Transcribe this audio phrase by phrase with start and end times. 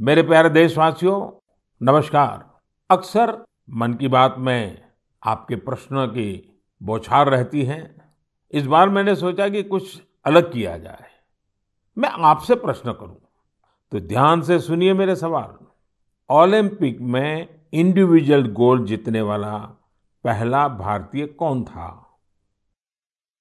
[0.00, 1.48] मेरे प्यारे देशवासियों,
[1.82, 2.60] नमस्कार।
[2.90, 4.88] अक्सर मन की बात में
[5.24, 7.96] आपके प्रश्नों की बौछार रहती है।
[8.50, 11.04] इस बार मैंने सोचा कि कुछ अलग किया जाए।
[11.98, 13.16] मैं आपसे प्रश्न करूँ।
[13.92, 15.66] तो ध्यान से सुनिए मेरे सवाल।
[16.30, 19.56] ओलंपिक में इंडिविजुअल गोल्ड जीतने वाला
[20.24, 22.18] पहला भारतीय कौन था?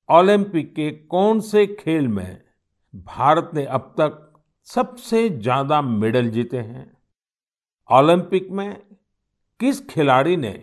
[0.09, 2.41] ओलंपिक के कौन से खेल में
[2.95, 4.26] भारत ने अब तक
[4.67, 6.85] सबसे ज़्यादा मेडल जीते हैं।
[7.89, 8.75] ओलंपिक में
[9.59, 10.53] किस खिलाड़ी ने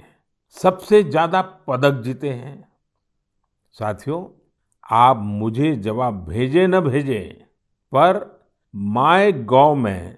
[0.56, 2.69] सबसे ज़्यादा पदक जीते हैं?
[3.75, 4.25] साथियों,
[4.91, 7.20] आप मुझे जवाब भेजे न भेजे,
[7.92, 8.20] पर
[8.75, 10.16] माय गॉव में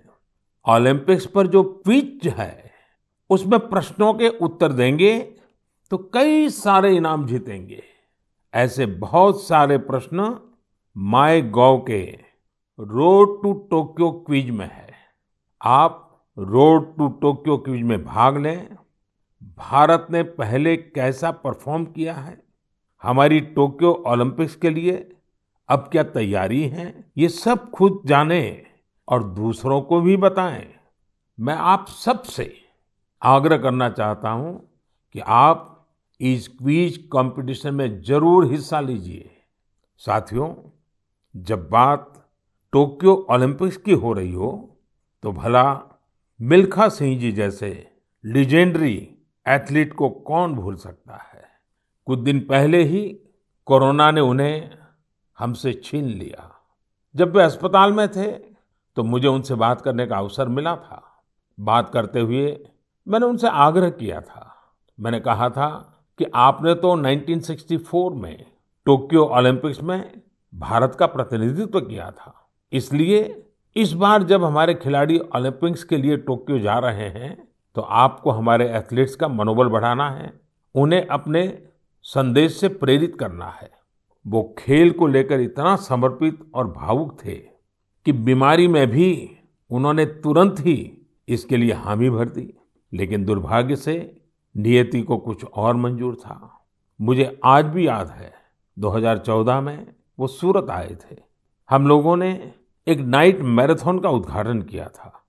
[0.67, 2.73] ओलंपिक्स पर जो पिच है,
[3.31, 5.19] उसमें प्रश्नों के उत्तर देंगे
[5.93, 7.83] तो कई सारे इनाम जीतेंगे।
[8.55, 10.37] ऐसे बहुत सारे प्रश्न
[10.97, 12.26] माय गॉव के
[12.79, 14.95] रोड टू टोक्यो क्विज में है।
[15.61, 18.77] आप रोड टू टोक्यो क्विज में भाग लें।
[19.59, 22.37] भारत ने पहले कैसा परफॉर्म किया है?
[23.03, 24.93] हमारी टोक्यो ओलंपिक्स के लिए
[25.69, 27.05] अब क्या तैयारी है?
[27.19, 28.67] ये सब खुद जाने
[29.09, 30.67] और दूसरों को भी बताएँ।
[31.39, 32.53] मैं आप सबसे
[33.23, 34.55] आग्रह करना चाहता हूँ
[35.15, 35.73] कि आप
[36.21, 39.31] इस क्विज कंपटीशन में ज़रूर हिस्सा लीजिए।
[40.01, 40.55] साथियों,
[41.35, 42.13] जब बात
[42.73, 44.79] टोक्यो ओलंपिक्स की हो रही हो
[45.23, 45.65] तो भला
[46.41, 47.69] मिल्खा सिंह जी जैसे
[48.25, 48.95] लीजेंडरी
[49.49, 51.45] एथलीट को कौन भूल सकता है?
[52.07, 53.19] कुछ दिन पहले ही
[53.67, 54.71] कोरोना ने उन्हें
[55.39, 56.51] हमसे छीन लिया।
[57.15, 58.31] जब वे अस्पताल में थे
[58.97, 61.03] तो मुझे उनसे बात करने का अवसर मिला था।
[61.61, 62.67] बात करते हुए
[63.09, 64.53] मैंने उनसे आग्रह किया था।
[65.01, 65.69] मैंने कहा था
[66.19, 68.47] कि आपने तो 1964 में
[68.87, 70.21] टोक्यो ओलंपिक्स में
[70.55, 72.43] भारत का प्रतिनिधित्व किया था।
[72.77, 73.43] इसलिए
[73.77, 78.69] इस बार जब हमारे खिलाड़ी ओलंपिक्स के लिए टोक्यो जा रहे हैं तो आपको हमारे
[78.71, 80.41] एथलीट्स का मनोबल बढ़ाना है,
[80.75, 81.63] उन्हें अपने
[82.03, 83.71] संदेश से प्रेरित करना है।
[84.27, 87.35] वो खेल को लेकर इतना समर्पित और भावुक थे
[88.05, 89.37] कि बीमारी में भी
[89.71, 92.55] उन्होंने तुरंत ही इसके लिए हामी भर दी।
[92.95, 94.23] लेकिन दुर्भाग्य से
[94.57, 96.67] नियति को कुछ और मंजूर था।
[97.01, 98.33] मुझे आज भी याद है
[98.79, 99.87] 2014 में
[100.19, 101.17] वो सूरत आए थे।
[101.71, 102.53] हम लोगों ने
[102.89, 105.25] एक नाइट मैराथन का उद्घाटन किया था।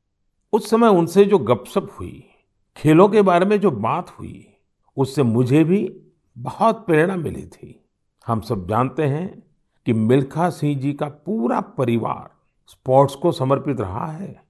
[0.53, 2.29] उस समय उनसे जो गपशप हुई,
[2.77, 4.53] खेलों के बारे में जो बात हुई,
[4.97, 6.01] उससे मुझे भी
[6.37, 7.85] बहुत प्रेरणा मिली थी।
[8.27, 9.43] हम सब जानते हैं
[9.85, 12.31] कि मिल्खा सिंह जी का पूरा परिवार
[12.67, 14.43] स्पोर्ट्स को समर्पित रहा है।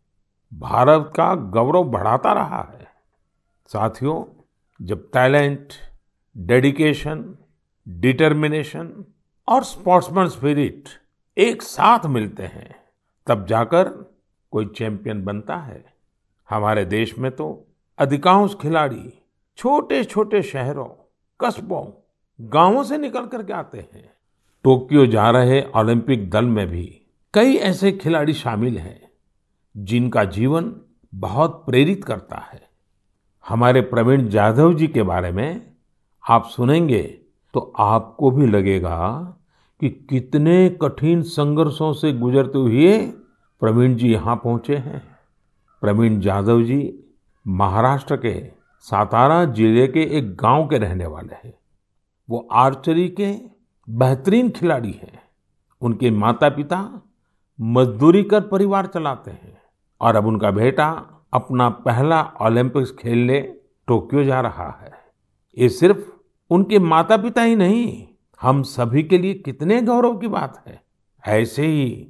[0.53, 2.87] भारत का गौरव बढ़ाता रहा है।
[3.67, 4.43] साथियों,
[4.85, 5.67] जब टैलेंट,
[6.37, 7.35] डेडिकेशन,
[7.89, 9.05] डिटर्मिनेशन
[9.47, 10.89] और स्पोर्ट्समैन स्पिरिट
[11.37, 12.86] एक साथ मिलते हैं
[13.27, 13.89] तब जाकर
[14.53, 15.83] कोई चैंपियन बनता है।
[16.49, 17.67] हमारे देश में तो
[17.99, 19.13] अधिकांश खिलाड़ी
[19.57, 20.87] छोटे छोटे शहरों,
[21.39, 21.85] कस्बों,
[22.39, 24.09] गाँवों से निकल करके आते हैं।
[24.63, 26.85] टोक्यो जा रहे ओलंपिक दल में भी
[27.33, 29.09] कई ऐसे खिलाड़ी शामिल हैं,
[29.75, 30.73] जिनका जीवन
[31.13, 32.61] बहुत प्रेरित करता है।
[33.45, 35.75] हमारे प्रवीण जाधव जी के बारे में
[36.23, 37.01] आप सुनेंगे
[37.53, 39.36] तो आपको भी लगेगा
[39.81, 42.97] कि कितने कठिन संघर्षों से गुजरते हुए
[43.61, 45.01] प्रवीण जी यहाँ पहुँचे हैं।
[45.81, 46.79] प्रवीण जाधव जी
[47.45, 48.33] महाराष्ट्र के
[48.85, 51.53] सातारा ज़िले के एक गाँव के रहने वाले हैं।
[52.29, 53.33] वो आर्चरी के
[53.87, 55.19] बेहतरीन खिलाड़ी हैं।
[55.81, 56.79] उनके माता पिता
[57.59, 59.57] मजदूरी कर परिवार चलाते हैं
[60.01, 60.89] और अब उनका बेटा
[61.33, 63.39] अपना पहला ओलंपिक्स खेलने
[63.87, 64.91] टोक्यो जा रहा है।
[65.57, 66.05] ये सिर्फ़
[66.51, 68.06] उनके माता पिता ही नहीं
[68.41, 70.81] हम सभी के लिए कितने गौरव की बात है।
[71.27, 72.07] ऐसे ही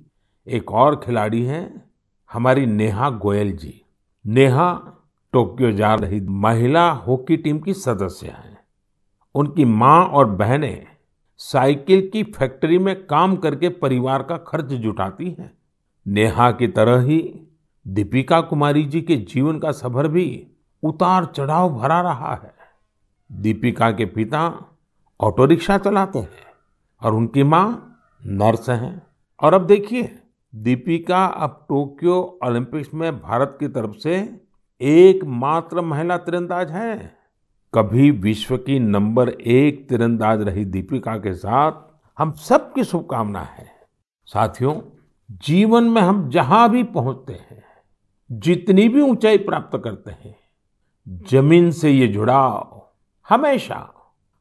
[0.48, 1.92] एक और खिलाड़ी हैं,
[2.32, 3.82] हमारी नेहा गोयल जी।
[4.26, 4.94] नेहा
[5.34, 8.58] टोक्यो जा रही महिला हॉकी टीम की सदस्य हैं।
[9.36, 10.88] उनकी माँ और बहनें
[11.38, 15.58] साइकिल की फैक्ट्री में काम करके परिवार का खर्च जुटाती हैं।
[16.08, 17.40] नेहा की तरह ही
[17.88, 20.48] दीपिका कुमारी जी के जीवन का सफ़र भी
[20.84, 22.54] उतार चढ़ाव भरा रहा है।
[23.32, 24.66] दीपिका के पिता
[25.22, 26.46] ऑटो रिक्शा चलाते हैं
[27.02, 29.08] और उनकी माँ नर्स हैं।
[29.40, 30.20] और अब देखिए,
[30.56, 34.42] दीपिका अब टोक्यो ओलंपिक्स में भारत की तरफ़ से
[34.82, 37.18] एकमात्र महिला तीरंदाज है।
[37.74, 41.72] कभी विश्व की नंबर एक तीरंदाज रही दीपिका के साथ।
[42.18, 43.68] हम सबकी शुभकामना है।
[44.26, 44.76] साथियों,
[45.32, 47.64] जीवन में हम जहाँ भी पहुँचते हैं,
[48.32, 50.36] जितनी भी ऊंचाई प्राप्त करते हैं,
[51.32, 52.88] ज़मीन से ये जुड़ाव
[53.30, 53.94] हमेशा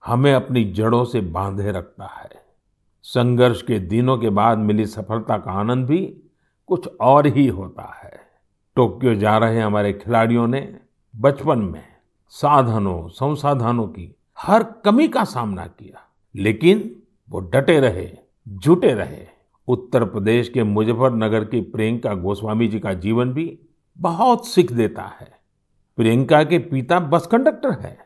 [0.07, 2.31] हमें अपनी जड़ों से बांधे रखता है।
[3.03, 5.99] संघर्ष के दिनों के बाद मिली सफलता का आनंद भी
[6.69, 8.21] कुछ और ही होता है।
[8.77, 10.77] टोक्यो जा रहे हमारे खिलाड़ियों ने
[11.17, 11.83] बचपन में
[12.29, 16.01] साधनों, संसाधनों की हर कमी का सामना किया,
[16.35, 18.11] लेकिन वो डटे रहे,
[18.49, 19.27] जुटे रहे।
[19.69, 23.59] उत्तर प्रदेश के मुजफ्फरनगर की प्रियंका गोस्वामी जी का जीवन भी
[23.99, 25.33] बहुत सीख देता है।
[25.99, 27.99] प्रियंका के पिता बस कंडक्टर है।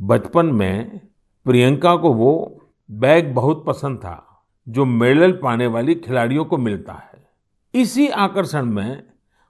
[0.00, 1.00] बचपन में
[1.44, 2.60] प्रियंका को वो
[2.90, 7.28] बैग बहुत पसंद था, जो मेडल पाने वाली खिलाड़ियों को मिलता है।
[7.74, 9.02] इसी आकर्षण में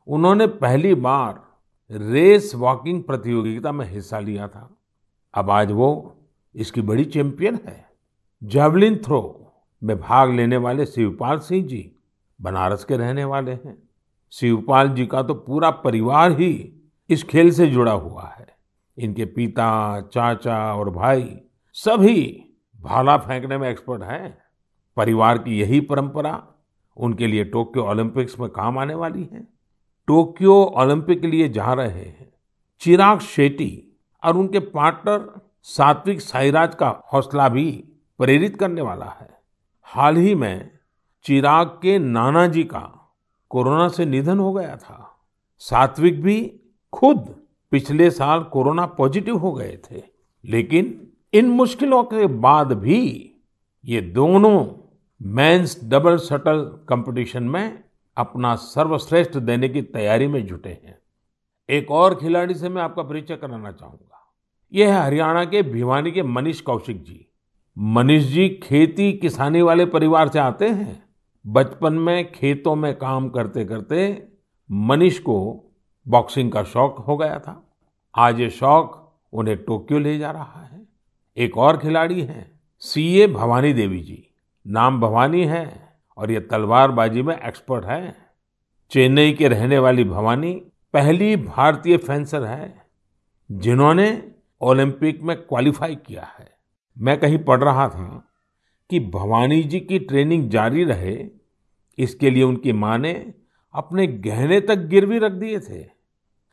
[0.07, 1.43] उन्होंने पहली बार
[1.91, 4.77] रेस वॉकिंग प्रतियोगिता में हिस्सा लिया था।
[5.35, 6.17] अब आज वो
[6.55, 7.91] इसकी बड़ी चैंपियन है।
[8.43, 9.53] जेवलिन थ्रो
[9.83, 11.93] में भाग लेने वाले शिवपाल सिंह जी
[12.41, 13.89] बनारस के रहने वाले हैं।
[14.33, 18.47] शिवपाल जी का तो पूरा परिवार ही इस खेल से जुड़ा हुआ है।
[18.99, 21.41] इनके पिता, चाचा और भाई
[21.77, 22.21] सभी
[22.81, 24.37] भाला फेंकने में एक्सपर्ट हैं।
[24.97, 26.33] परिवार की यही परंपरा
[26.97, 29.43] उनके लिए टोक्यो ओलंपिक्स में काम आने वाली है।
[30.09, 32.33] टोक्यो ओलंपिक के लिए जा रहे हैं।
[32.81, 37.71] चिराग शेट्टी और उनके पार्टनर सात्विक साईराज का हौसला भी
[38.21, 39.29] प्रेरित करने वाला है।
[39.83, 40.71] हाल ही में
[41.25, 43.15] चिराग के नाना जी का
[43.51, 45.11] कोरोना से निधन हो गया था।
[45.59, 46.61] सात्विक भी
[46.93, 47.35] खुद
[47.73, 50.03] पिछले साल कोरोना पॉजिटिव हो गए थे,
[50.45, 51.01] लेकिन
[51.35, 53.31] इन मुश्किलों के बाद भी
[53.85, 54.67] ये दोनों
[55.23, 57.83] मेंस डबल शटल कंपटीशन में
[58.17, 60.99] अपना सर्वश्रेष्ठ देने की तैयारी में जुटे हैं।
[61.69, 64.35] एक और खिलाड़ी से मैं आपका परिचय कराना चाहूँगा।
[64.73, 67.27] यह है हरियाणा के भिवानी के मनीष कौशिक जी।
[67.79, 71.03] मनीष जी खेती किसानी वाले परिवार से आते हैं।
[71.47, 74.29] बचपन में खेतों में काम करते करते
[74.71, 75.65] मनीष को
[76.09, 77.71] बॉक्सिंग का शौक हो गया था।
[78.15, 80.94] आज ये शौक उन्हें टोक्यो ले जा रहा है।
[81.37, 84.35] एक और खिलाड़ी हैं, सीए भवानी देवी जी।
[84.67, 88.17] नाम भवानी है और ये तलवारबाजी में एक्सपर्ट है।
[88.91, 90.53] चेन्नई के रहने वाली भवानी
[90.95, 92.87] पहली भारतीय फेंसर है,
[93.53, 96.57] जिन्होंने ओलंपिक में क्वालिफाई किया है।
[96.99, 98.29] मैं कहीं पढ़ रहा था
[98.91, 101.27] कि भवानी जी की ट्रेनिंग जारी रहे,
[101.99, 103.35] इसके लिए उनकी माँ ने
[103.75, 105.85] अपने गहने तक गिरवी रख दिए थे।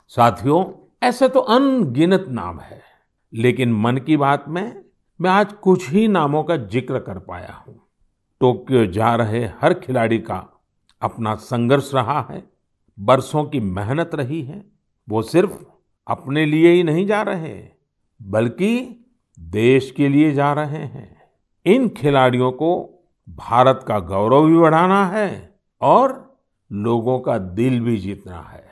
[0.08, 0.66] साथियों,
[1.04, 2.91] ऐसे तो अनगिनत नाम है।
[3.34, 4.84] लेकिन मन की बात में
[5.20, 7.80] मैं आज कुछ ही नामों का ज़िक्र कर पाया हूँ।
[8.42, 10.62] टोक्यो जा रहे हर खिलाड़ी का
[11.02, 12.44] अपना संघर्ष रहा है,
[13.00, 14.64] बरसों की मेहनत रही है,
[15.10, 15.64] वो सिर्फ़
[16.08, 17.64] अपने लिए ही नहीं जा रहे,
[18.22, 19.06] बल्कि
[19.40, 21.22] देश के लिए जा रहे हैं।
[21.66, 22.72] इन खिलाड़ियों को
[23.30, 26.40] भारत का गौरव भी बढ़ाना है और
[26.72, 28.70] लोगों का दिल भी जीतना है।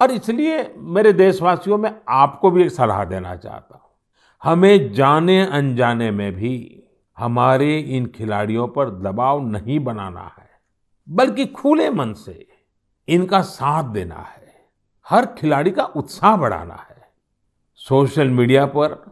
[0.00, 3.82] और इसलिए मेरे देशवासियों, में आपको भी एक सलाह देना चाहता हूँ।
[4.42, 6.82] हमें जाने अनजाने में भी
[7.18, 10.48] हमारे इन खिलाड़ियों पर दबाव नहीं बनाना है,
[11.08, 12.46] बल्कि खुले मन से
[13.08, 14.44] इनका साथ देना है।
[15.06, 17.08] हर खिलाड़ी का उत्साह बढ़ाना है।
[17.80, 19.02] सोशल मीडिया पर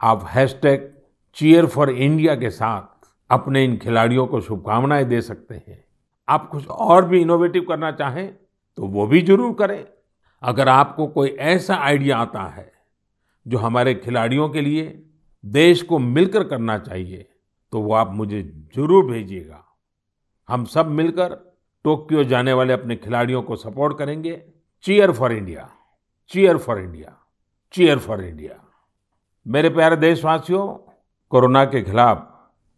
[0.00, 0.90] आप हैशटैग
[1.36, 5.84] चीयर फॉर इंडिया के साथ अपने इन खिलाड़ियों को शुभकामनाएँ दे सकते हैं।
[6.28, 8.26] आप कुछ और भी इनोवेटिव करना चाहें
[8.78, 9.84] तो वो भी ज़रूर करें।
[10.44, 12.70] अगर आपको कोई ऐसा आइडिया आता है
[13.46, 14.82] जो हमारे खिलाड़ियों के लिए
[15.44, 17.26] देश को मिलकर करना चाहिए
[17.72, 18.42] तो वो आप मुझे
[18.76, 19.64] ज़रूर भेजिएगा।
[20.48, 21.34] हम सब मिलकर
[21.84, 24.42] टोक्यो जाने वाले अपने खिलाड़ियों को सपोर्ट करेंगे।
[24.84, 25.68] Cheer for India,
[26.30, 27.16] cheer for India,
[27.74, 28.60] cheer for India.
[29.46, 30.66] मेरे प्यारे देशवासियों,
[31.32, 32.30] कोरोना के खिलाफ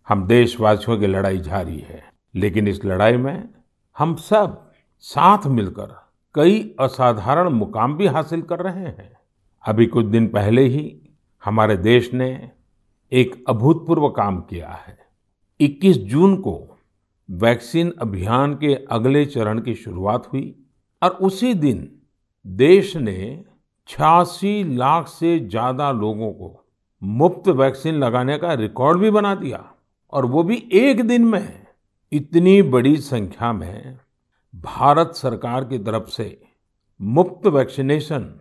[0.09, 2.03] हम देशवासियों की लड़ाई जारी है,
[2.35, 3.49] लेकिन इस लड़ाई में
[3.97, 4.63] हम सब
[5.05, 5.95] साथ मिलकर
[6.37, 9.11] कई असाधारण मुकाम भी हासिल कर रहे हैं।
[9.65, 10.85] अभी कुछ दिन पहले ही
[11.43, 12.29] हमारे देश ने
[13.13, 14.99] एक अभूतपूर्व काम किया है।
[15.61, 16.57] 21 जून को
[17.29, 20.55] वैक्सीन अभियान के अगले चरण की शुरुआत हुई
[21.03, 21.89] और उसी दिन
[22.45, 23.45] देश ने
[23.89, 26.55] छियासी लाख से ज़्यादा लोगों को
[27.03, 29.65] मुफ़्त वैक्सीन लगाने का रिकॉर्ड भी बना दिया।
[30.13, 31.67] और वो भी एक दिन में
[32.13, 33.99] इतनी बड़ी संख्या में
[34.57, 36.43] भारत सरकार की तरफ़ से
[37.01, 38.41] मुफ़्त वैक्सीनेशन,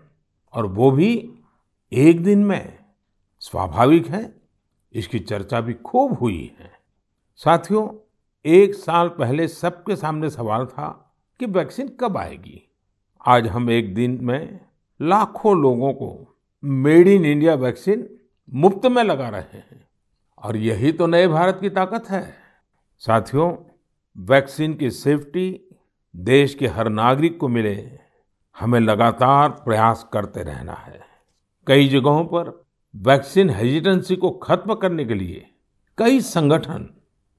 [0.54, 1.30] और वो भी
[1.92, 2.78] एक दिन में,
[3.40, 4.42] स्वाभाविक है,
[4.94, 6.72] इसकी चर्चा भी खूब हुई है।
[7.36, 7.88] साथियों,
[8.46, 10.88] एक साल पहले सबके सामने सवाल था
[11.40, 12.62] कि वैक्सीन कब आएगी।
[13.26, 14.60] आज हम एक दिन में
[15.00, 18.08] लाखों लोगों को मेड इन इंडिया वैक्सीन
[18.54, 19.88] मुफ़्त में लगा रहे हैं,
[20.38, 22.34] और यही तो नए भारत की ताकत है।
[23.00, 23.56] साथियों,
[24.16, 25.65] वैक्सीन की सेफ्टी
[26.16, 27.92] देश के हर नागरिक को मिले,
[28.60, 31.00] हमें लगातार प्रयास करते रहना है।
[31.68, 35.50] कई जगहों पर वैक्सीन हेजिटेंसी को खत्म करने के लिए
[35.98, 36.90] कई संगठन,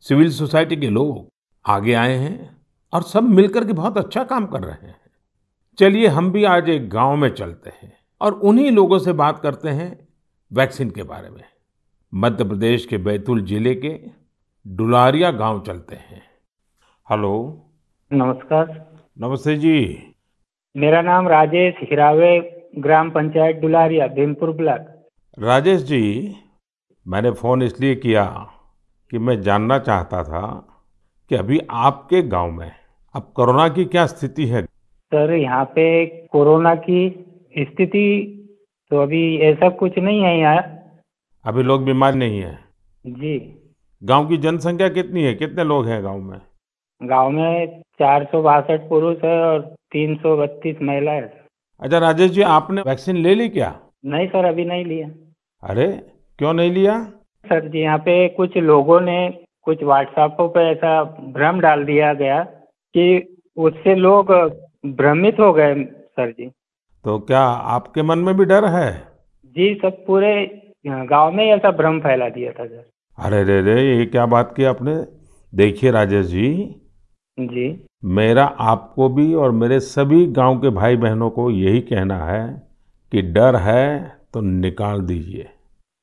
[0.01, 1.29] सिविल सोसाइटी के लोग
[1.67, 2.57] आगे आए हैं
[2.93, 5.01] और सब मिलकर के बहुत अच्छा काम कर रहे हैं।
[5.79, 9.69] चलिए हम भी आज एक गाँव में चलते हैं और उन्हीं लोगों से बात करते
[9.69, 10.09] हैं
[10.53, 11.45] वैक्सीन के बारे में।
[12.15, 13.99] मध्य प्रदेश के बैतूल ज़िले के
[14.67, 16.23] डुलारिया गाँव चलते हैं।
[17.11, 17.63] हेलो।
[18.11, 18.67] नमस्कार।
[19.17, 19.79] नमस्ते जी।
[20.75, 22.29] मेरा नाम राजेश हिरावे
[22.79, 24.87] ग्राम पंचायत डुलारिया भीमपुर ब्लॉक।
[25.39, 26.03] राजेश जी
[27.07, 28.25] मैंने फ़ोन इसलिए किया
[29.13, 30.45] कि मैं जानना चाहता था
[31.31, 32.71] कि अभी आपके गाँव में
[33.15, 34.63] अब कोरोना की क्या स्थिति है?
[34.63, 37.09] सर यहाँ पे कोरोना की
[37.59, 38.07] स्थिति
[38.91, 40.59] तो अभी ऐसा कुछ नहीं है यहाँ
[41.45, 42.59] अभी लोग बीमार नहीं है।
[43.05, 43.39] जी।
[44.03, 45.35] गाँव की जनसंख्या कितनी है?
[45.35, 46.41] कितने लोग हैं गाँव में?
[47.01, 49.61] गाँव में चार सौ बासठ पुरुष है और
[49.93, 51.33] तीन सौ बत्तीस महिला है।
[51.83, 53.75] अच्छा राजेश जी आपने वैक्सीन ले ली क्या?
[54.07, 55.09] नहीं सर अभी नहीं लिया।
[55.63, 55.87] अरे
[56.39, 57.01] क्यों नहीं लिया?
[57.45, 59.19] सर जी यहाँ पे कुछ लोगों ने
[59.65, 61.03] कुछ व्हाट्सएप पे ऐसा
[61.35, 62.43] भ्रम डाल दिया गया
[62.95, 63.05] कि
[63.57, 64.33] उससे लोग
[64.97, 66.47] भ्रमित हो गए सर जी।
[67.05, 67.41] तो क्या
[67.75, 68.91] आपके मन में भी डर है?
[69.57, 70.33] जी सब पूरे
[70.87, 72.85] गाँव में ऐसा भ्रम फैला दिया था सर।
[73.19, 74.97] अरे रे रे ये क्या बात की आपने?
[75.53, 76.49] देखिए राजेश जी
[77.39, 82.45] जी। मेरा आपको भी और मेरे सभी गाँव के भाई बहनों को यही कहना है
[83.13, 83.99] कि डर है
[84.35, 85.49] तो निकाल दीजिए।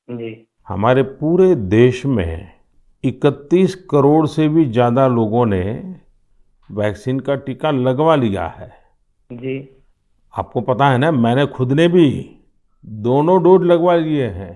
[0.08, 2.52] जी। हमारे पूरे देश में
[3.04, 5.62] 31 करोड़ से भी ज़्यादा लोगों ने
[6.70, 8.72] वैक्सीन का टीका लगवा लिया है।
[9.30, 9.58] जी।
[10.34, 12.08] आपको पता है ना मैंने खुद ने भी
[12.84, 14.54] दोनों डोज लगवा लिए हैं।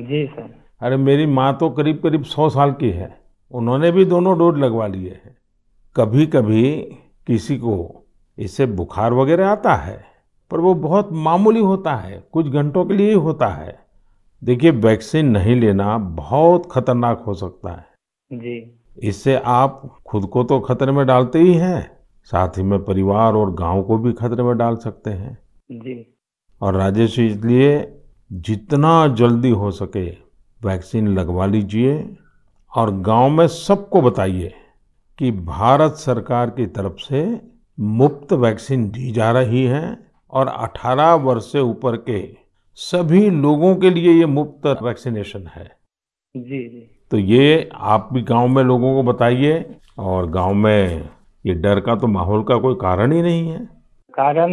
[0.00, 3.08] जी सर। अरे मेरी माँ तो करीब करीब सौ साल की है।
[3.52, 5.36] उन्होंने भी दोनों डोज लगवा लिए हैं।
[5.96, 6.72] कभी कभी
[7.26, 8.04] किसी को
[8.38, 10.04] इससे बुखार वगैरह आता है
[10.50, 13.78] पर वो बहुत मामूली होता है कुछ घंटों के लिए ही होता है।
[14.42, 17.86] देखिए वैक्सीन नहीं लेना बहुत खतरनाक हो सकता है।
[18.30, 21.90] जी। इससे आप खुद को तो खतरे में डालते ही हैं
[22.24, 25.38] साथ ही में परिवार और गाँव को भी खतरे में डाल सकते हैं।
[25.70, 26.16] जी।
[26.60, 30.08] और राजेश इसलिए जितना जल्दी हो सके
[30.60, 32.16] वैक्सीन लगवा लीजिए
[32.72, 34.52] और गाँव में सबको बताइए।
[35.18, 37.24] कि भारत सरकार की तरफ़ से
[37.78, 39.96] मुफ़्त वैक्सीन दी जा रही है
[40.32, 42.20] और 18 वर्ष से ऊपर के
[42.78, 45.64] सभी लोगों के लिए ये मुफ़्त वैक्सीनेशन है।
[46.34, 49.64] जी जी। तो ये आप भी गाँव में लोगों को बताइए
[49.98, 51.08] और गाँव में
[51.44, 53.58] ये डर का तो माहौल का कोई कारण ही नहीं है।
[54.14, 54.52] कारण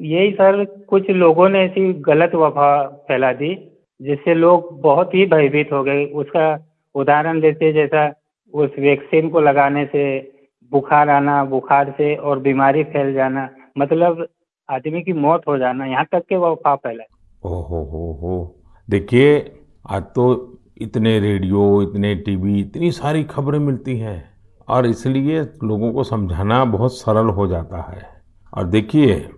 [0.00, 2.70] यही सर कुछ लोगों ने ऐसी गलत वफा
[3.08, 3.54] फैला दी
[4.00, 6.46] जिससे लोग बहुत ही भयभीत हो गए। उसका
[6.94, 8.08] उदाहरण देते जैसा
[8.54, 10.18] उस वैक्सीन को लगाने से,
[10.72, 14.26] बुखार आना, बुखार से और बीमारी फैल जाना मतलब
[14.68, 17.04] आदमी की मौत हो जाना, यहाँ तक के वफा फैला
[17.44, 18.54] ओ हो हो हो।
[18.88, 19.38] देखिए,
[19.90, 24.22] आज तो इतने रेडियो, इतने टीवी, इतनी सारी खबरें मिलती हैं
[24.68, 28.02] और इसलिए लोगों को समझाना बहुत सरल हो जाता है।
[28.52, 29.28] और देखिए,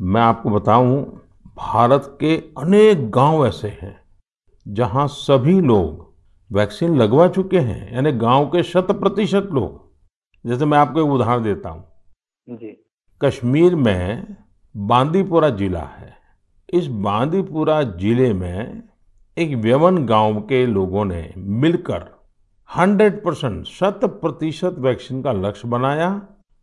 [0.00, 1.02] मैं आपको बताऊँ,
[1.56, 3.96] भारत के अनेक गाँव ऐसे हैं
[4.66, 6.05] जहाँ सभी लोग
[6.50, 11.42] वैक्सीन लगवा चुके हैं यानी गाँव के शत प्रतिशत लोग। जैसे मैं आपको एक उदाहरण
[11.42, 11.84] देता हूँ।
[12.48, 12.68] जी।
[13.20, 14.36] कश्मीर में
[14.76, 16.14] बांदीपुरा जिला है।
[16.74, 18.82] इस बांदीपुरा ज़िले में
[19.36, 22.04] एक व्यवन गाँव के लोगों ने मिलकर
[22.70, 26.10] 100 परसेंट शत प्रतिशत वैक्सीन का लक्ष्य बनाया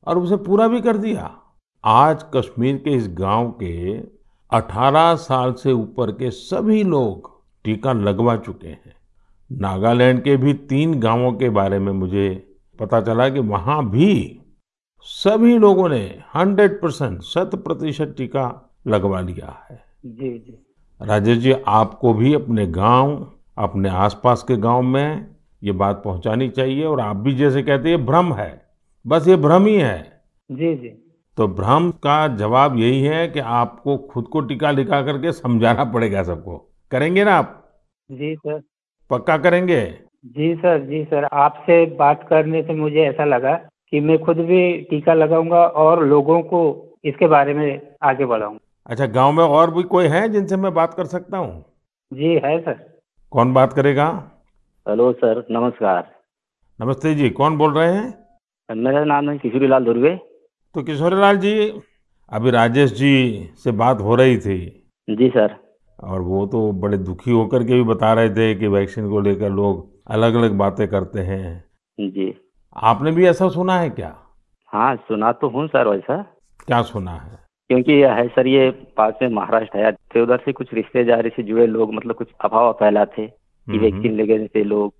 [0.07, 1.31] और उसे पूरा भी कर दिया।
[1.83, 3.99] आज कश्मीर के इस गाँव के
[4.51, 7.31] 18 साल से ऊपर के सभी लोग
[7.65, 8.95] टीका लगवा चुके हैं।
[9.51, 14.39] नागालैंड के भी तीन गाँवों के बारे में मुझे पता चला कि वहाँ भी
[15.01, 20.65] सभी लोगों ने 100 परसेंट शत प्रतिशत टीका लगवा लिया है। जी जी।
[21.01, 26.85] राजेश जी आपको भी अपने गाँव अपने आसपास के गाँव में ये बात पहुंचानी चाहिए
[26.85, 28.65] और आप भी जैसे कहते हैं भ्रम है।
[29.07, 30.87] बस ये भ्रम ही है। जी जी।
[31.37, 36.23] तो भ्रम का जवाब यही है कि आपको खुद को टीका लिखा करके समझाना पड़ेगा
[36.23, 37.79] सबको। करेंगे ना आप?
[38.11, 38.61] जी सर।
[39.09, 39.81] पक्का करेंगे?
[40.25, 44.61] जी सर जी सर। आपसे बात करने से मुझे ऐसा लगा कि मैं खुद भी
[44.89, 46.61] टीका लगाऊँगा और लोगों को
[47.05, 50.93] इसके बारे में आगे बढ़ाऊँगा। अच्छा गाँव में और भी कोई है जिनसे मैं बात
[50.93, 51.63] कर सकता हूँ?
[52.11, 52.79] जी है सर।
[53.31, 54.07] कौन बात करेगा?
[54.85, 56.11] हेलो सर नमस्कार।
[56.79, 58.13] नमस्ते जी कौन बोल रहे हैं?
[58.69, 60.15] मेरा नाम है किशोरी लाल दुर्वे।
[60.75, 61.53] तो किशोरी लाल जी
[62.31, 63.13] अभी राजेश जी
[63.55, 64.57] से बात हो रही थी।
[65.07, 65.55] जी सर।
[66.03, 69.49] और वो तो बड़े दुखी होकर के भी बता रहे थे कि वैक्सीन को लेकर
[69.51, 71.63] लोग अलग अलग बातें करते हैं।
[71.99, 72.33] जी।
[72.83, 74.15] आपने भी ऐसा सुना है क्या?
[74.73, 76.21] हाँ सुना तो हूँ सर वैसा।
[76.67, 77.37] क्या सुना है?
[77.69, 81.67] क्योंकि है सर ये पास में महाराष्ट्र है तो उधर से कुछ रिश्तेदारी से जुड़े
[81.67, 84.93] लोग मतलब कुछ अफवाह फैलाते कि वैक्सीन लेने से लोग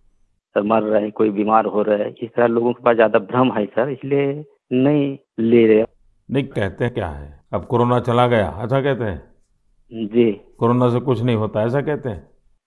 [0.56, 3.52] सर मर रहे कोई बीमार हो रहे हैं इस तरह लोगों के पास ज़्यादा भ्रम
[3.52, 4.26] है सर इसलिए
[4.74, 5.86] नहीं ले रहे।
[6.30, 7.40] नहीं कहते क्या है?
[7.54, 10.32] अब कोरोना चला गया अच्छा कहते हैं। जी।
[10.64, 12.22] कोरोना से कुछ नहीं होता ऐसा कहते हैं?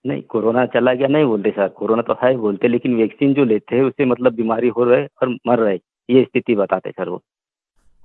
[0.05, 3.77] नहीं कोरोना चला गया नहीं बोलते सर। कोरोना तो है बोलते लेकिन वैक्सीन जो लेते
[3.77, 7.23] हैं उससे मतलब बीमारी हो रहे और मर रहे ये स्थिति बताते सर वो।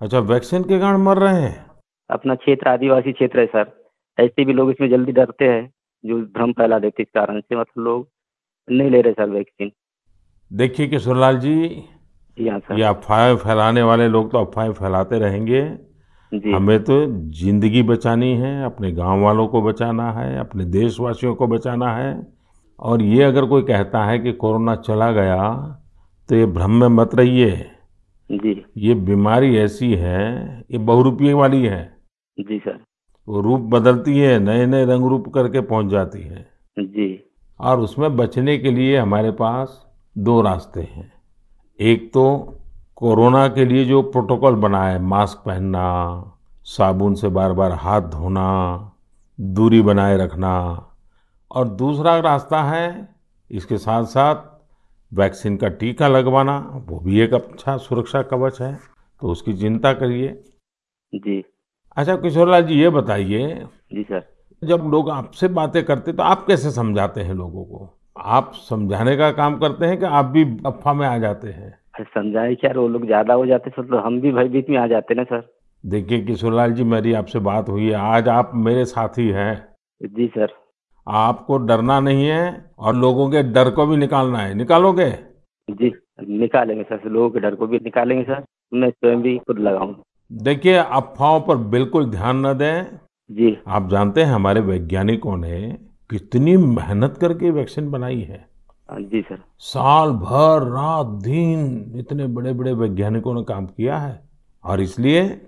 [0.01, 1.65] अच्छा वैक्सीन के कारण मर रहे हैं?
[2.10, 3.71] अपना क्षेत्र आदिवासी क्षेत्र है सर।
[4.17, 5.69] ऐसे भी लोग इसमें जल्दी डरते हैं
[6.03, 8.07] जो भ्रम फैला देते इस कारण से मतलब लोग
[8.67, 9.71] नहीं ले रहे सर वैक्सीन।
[10.51, 11.55] देखिए किशोरलाल जी
[12.38, 15.62] जी हाँ सर। ये अफवाहें फैलाने वाले लोग तो अफवाहें फैलाते रहेंगे।
[16.32, 21.48] जी। हमें तो ज़िंदगी बचानी है अपने गाँव वालों को बचाना है अपने देशवासियों को
[21.48, 22.28] बचाना है।
[22.80, 25.52] और ये अगर कोई कहता है कि कोरोना चला गया
[26.30, 27.52] तो ये भ्रम में मत रहिए।
[28.30, 31.84] जी। ये बीमारी ऐसी है ये बहुरूपीय वाली है।
[32.38, 32.80] जी सर।
[33.28, 36.46] वो रूप बदलती है नए नए रंग रूप करके पहुँच जाती है।
[36.78, 37.24] जी।
[37.60, 39.86] और उसमें बचने के लिए हमारे पास
[40.16, 41.12] दो रास्ते हैं।
[41.80, 42.24] एक तो
[43.01, 45.86] कोरोना के लिए जो प्रोटोकॉल बना है मास्क पहनना
[46.63, 48.43] साबुन से बार बार हाथ धोना
[49.39, 50.51] दूरी बनाए रखना
[51.51, 53.15] और दूसरा रास्ता है
[53.51, 54.36] इसके साथ साथ
[55.13, 58.74] वैक्सीन का टीका लगवाना वो भी एक अच्छा सुरक्षा कवच है
[59.22, 60.27] तो उसकी चिंता करिए।
[61.13, 61.43] जी।
[61.98, 63.53] अच्छा किशोरलाल जी ये बताइए
[63.93, 64.24] जी सर।
[64.62, 67.93] जब लोग आपसे बातें करते तो आप कैसे समझाते हैं लोगों को?
[68.17, 71.81] आप समझाने का काम करते हैं कि आप भी अफवाह में आ जाते हैं?
[71.93, 74.86] अरे समझाए क्या वो लोग ज़्यादा हो जाते सर तो हम भी भयभीत में आ
[74.88, 75.41] जाते ना सर।
[75.83, 79.53] देखिए किशोरलाल जी मेरी आपसे बात हुई है। आज आप मेरे साथी हैं।
[80.01, 80.53] जी सर।
[81.07, 85.10] आपको डरना नहीं है और लोगों के डर को भी निकालना है। निकालोगे?
[85.67, 85.91] जी
[86.29, 88.43] निकालेंगे सर लोगों के डर को भी निकालेंगे सर।
[88.74, 92.98] मैं स्वयं भी खुद लगाऊँगा देखिए अफवाहों पर बिल्कुल ध्यान न दें।
[93.29, 95.60] जी। आप जानते हैं हमारे वैज्ञानिकों ने
[96.10, 98.38] कितनी मेहनत करके वैक्सीन बनाई हाँ,
[98.91, 104.29] जी सर। साल भर रात दिन इतने बड़े बड़े वैज्ञानिकों ने काम किया है
[104.65, 105.41] और इसलिए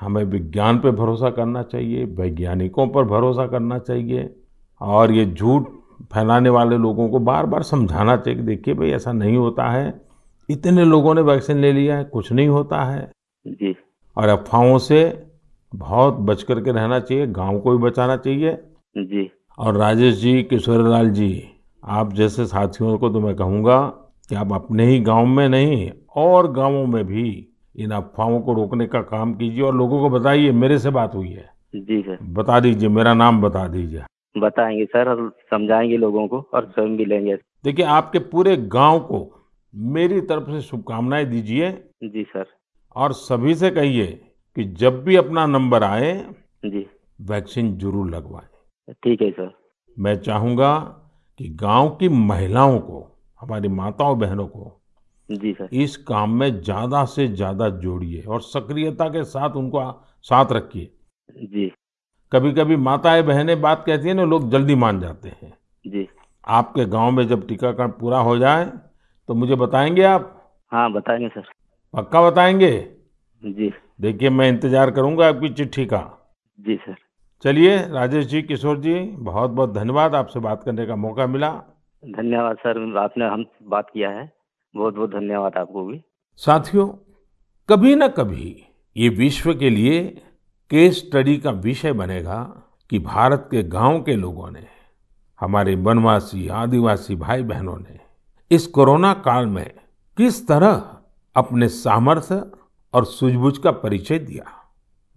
[0.00, 4.34] हमें विज्ञान पे भरोसा करना चाहिए वैज्ञानिकों पर भरोसा करना चाहिए
[4.80, 5.68] और ये झूठ
[6.12, 10.00] फैलाने वाले लोगों को बार बार समझाना चाहिए कि देखिए भाई ऐसा नहीं होता है
[10.50, 13.10] इतने लोगों ने वैक्सीन ले लिया है कुछ नहीं होता है।
[13.46, 13.74] जी।
[14.16, 15.26] और अफवाहों से
[15.74, 18.52] बहुत बच करके रहना चाहिए गाँव को भी बचाना चाहिए।
[18.96, 21.50] जी। और राजेश जी किशोरलाल जी
[21.84, 23.80] आप जैसे साथियों को तो मैं कहूँगा
[24.30, 28.86] कि आप अपने ही गाँव में नहीं और गाँवों में भी इन अफवाहों को रोकने
[28.86, 32.60] का काम कीजिए और लोगों को बताइए मेरे से बात हुई है। जी सर। बता
[32.60, 34.02] दीजिए मेरा नाम बता दीजिए।
[34.36, 39.46] बताएँगे सर और समझाएँगे लोगों को और स्वयं भी लेंगे। देखिए आपके पूरे गाँव को
[39.74, 41.70] मेरी तरफ़ से शुभकामनाएँ दीजिए।
[42.04, 42.46] जी सर।
[42.96, 44.06] और सभी से कहिए
[44.56, 46.14] कि जब भी अपना नंबर आए
[46.64, 46.86] जी।
[47.20, 49.52] वैक्सीन ज़रूर लगवाएँ। ठीक है सर।
[49.98, 51.00] मैं चाहूँगा
[51.40, 53.06] कि गाँव की महिलाओं को
[53.40, 54.80] हमारी माताओं बहनों को
[55.28, 59.90] जी सर। इस काम में ज़्यादा से ज़्यादा जोड़िए और सक्रियता के साथ उनको
[60.24, 60.90] साथ रखिए।
[61.44, 61.70] जी।
[62.32, 65.52] कभी कभी माताएँ बहनें बात कहती है ना लोग जल्दी मान जाते हैं।
[65.84, 66.06] जी।
[66.48, 68.64] आपके गाँव में जब टीकाकरण पूरा हो जाए
[69.28, 70.30] तो मुझे बताएँगे आप?
[70.72, 71.48] हाँ बताएँगे सर।
[71.94, 72.70] पक्का बताएँगे?
[73.42, 76.00] जी। देखिए मैं इंतज़ार करूँगा आपकी चिट्ठी का।
[76.58, 76.96] जी सर।
[77.44, 81.50] चलिए राजेश जी किशोर जी बहुत बहुत धन्यवाद। आपसे बात करने का मौका मिला।
[82.04, 84.32] धन्यवाद सर आपने हम बात किया है।
[84.76, 86.00] बहुत बहुत धन्यवाद आपको भी।
[86.36, 86.86] साथियों
[87.68, 88.64] कभी न कभी
[88.96, 90.02] ये विश्व के लिए
[90.70, 94.66] केस स्टडी का विषय बनेगा कि भारत के गाँव के लोगों ने
[95.40, 97.98] हमारे वनवासी आदिवासी भाई बहनों ने
[98.50, 99.70] इस कोरोना काल में
[100.16, 100.98] किस तरह
[101.36, 102.50] अपने सामर्थ्य
[102.94, 104.44] और सूझबूझ का परिचय दिया।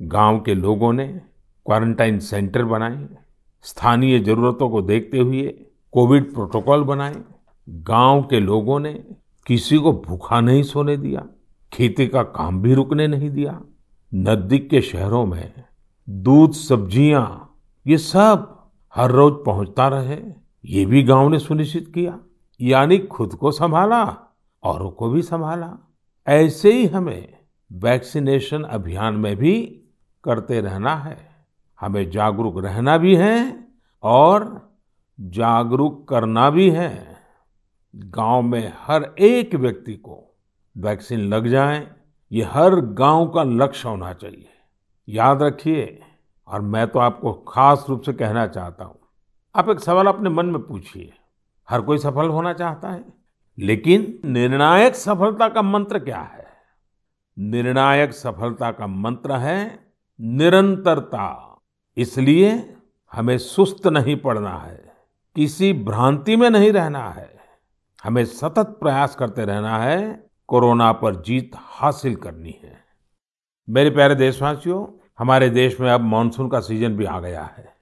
[0.01, 1.21] गाँव के लोगों ने
[1.67, 3.07] क्वारंटाइन सेंटर बनाए,
[3.65, 5.41] स्थानीय जरूरतों को देखते हुए
[5.93, 7.15] कोविड प्रोटोकॉल बनाए।
[7.67, 8.93] गाँव के लोगों ने
[9.45, 11.25] किसी को भूखा नहीं सोने दिया,
[11.73, 13.59] खेती का काम भी रुकने नहीं दिया।
[14.13, 15.51] नज़दीक के शहरों में
[16.09, 18.53] दूध, सब्ज़ियाँ, ये सब
[18.95, 20.17] हर रोज पहुँचता रहे,
[20.65, 22.17] ये भी गाँव ने सुनिश्चित किया।
[22.61, 24.03] यानी खुद को संभाला,
[24.63, 25.77] औरों को भी संभाला।
[26.27, 27.33] ऐसे ही हमें
[27.71, 29.61] वैक्सीनेशन अभियान में भी
[30.23, 31.26] करते रहना है।
[31.81, 33.67] हमें जागरूक रहना भी है
[34.03, 34.45] और
[35.19, 37.17] जागरूक करना भी है।
[37.95, 40.37] गाँव में हर एक व्यक्ति को
[40.75, 41.87] वैक्सीन लग जाए,
[42.31, 44.49] ये हर गाँव का लक्ष्य होना चाहिए।
[45.07, 46.01] याद रखिए,
[46.47, 48.99] और मैं तो आपको खास रूप से कहना चाहता हूँ,
[49.55, 51.13] आप एक सवाल अपने मन में पूछिए।
[51.67, 53.03] हर कोई सफल होना चाहता है?
[53.57, 56.45] लेकिन निर्णायक सफलता का मंत्र क्या है?
[57.37, 59.79] निर्णायक सफलता का मंत्र है
[60.19, 61.46] निरंतरता।
[61.97, 62.75] इसलिए
[63.13, 64.93] हमें सुस्त नहीं पड़ना है।
[65.35, 67.29] किसी भ्रांति में नहीं रहना है।
[68.03, 72.75] हमें सतत प्रयास करते रहना है, कोरोना पर जीत हासिल करनी है।
[73.69, 74.85] मेरे प्यारे देशवासियों,
[75.19, 77.75] हमारे देश में अब मानसून का सीज़न भी आ गया है।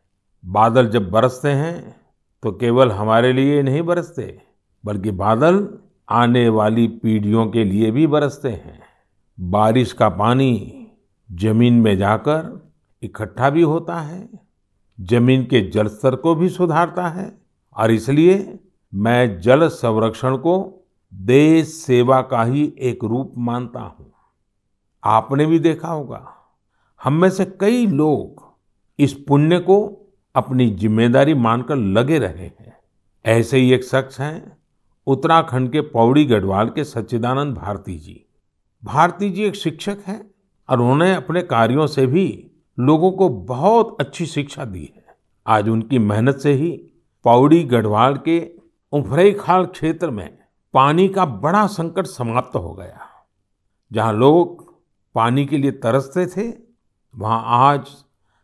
[0.46, 1.96] बादल जब बरसते हैं
[2.44, 4.42] तो केवल हमारे लिए नहीं बरसते,
[4.86, 5.68] बल्कि बादल
[6.10, 8.82] आने वाली पीढ़ियों के लिए भी बरसते हैं।
[9.40, 10.88] बारिश का पानी
[11.32, 12.65] ज़मीन में जाकर
[13.06, 14.28] इकट्ठा भी होता है,
[15.00, 17.32] ज़मीन के जल स्तर को भी सुधारता है
[17.76, 18.38] और इसलिए
[18.94, 20.56] मैं जल संरक्षण को
[21.14, 24.12] देश सेवा का ही एक रूप मानता हूँ।
[25.04, 26.26] आपने भी देखा होगा,
[27.02, 28.44] हम में से कई लोग
[29.00, 29.78] इस पुण्य को
[30.36, 32.78] अपनी ज़िम्मेदारी मानकर लगे रहे हैं।
[33.26, 34.58] ऐसे ही एक शख्स हैं,
[35.08, 38.22] उत्तराखंड के पौड़ी गढ़वाल के सच्चिदानंद भारती जी।
[38.84, 40.20] भारती जी एक शिक्षक हैं
[40.70, 42.26] और उन्होंने अपने कार्यों से भी
[42.80, 45.06] लोगों को बहुत अच्छी शिक्षा दी है।
[45.48, 46.72] आज उनकी मेहनत से ही
[47.24, 48.52] पौड़ी गढ़वाल के
[48.92, 50.38] उफरईखाल क्षेत्र में
[50.74, 53.00] पानी का बड़ा संकट समाप्त हो गया।
[53.94, 54.76] जहाँ लोग
[55.16, 56.58] पानी के लिए तरसते थे,
[57.16, 57.88] वहाँ आज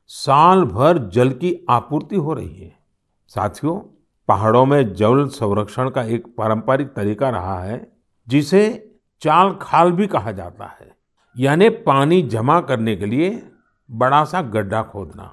[0.07, 2.79] साल भर जल की आपूर्ति हो रही है।
[3.27, 3.79] साथियों,
[4.27, 7.91] पहाड़ों में जल संरक्षण का एक पारंपरिक तरीका रहा है,
[8.27, 10.95] जिसे चाल खाल भी कहा जाता है।
[11.37, 13.50] यानी पानी जमा करने के लिए
[13.91, 15.31] बड़ा सा गड्ढा खोदना।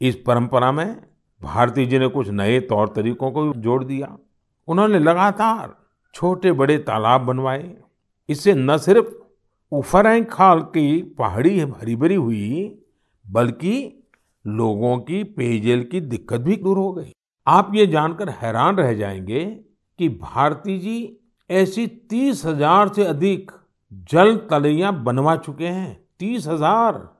[0.00, 0.96] इस परंपरा में
[1.42, 4.16] भारती जी ने कुछ नए तौर तरीकों को जोड़ दिया।
[4.68, 5.74] उन्होंने लगातार
[6.14, 7.76] छोटे बड़े तालाब बनवाए।
[8.28, 9.06] इससे न सिर्फ़
[9.72, 12.82] उफरैंग खाल की पहाड़ी हरी भरी हुई,
[13.26, 14.04] बल्कि
[14.44, 17.12] लोगों की पेयजल की दिक्कत भी दूर हो गई।
[17.46, 19.44] आप ये जानकर हैरान रह जाएँगे
[19.98, 21.20] कि भारती जी
[21.50, 23.50] ऐसी तीस हज़ार से अधिक
[24.10, 27.17] जल तलैया बनवा चुके हैं। तीस हज़ार!